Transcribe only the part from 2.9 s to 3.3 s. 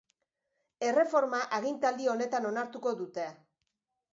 dute.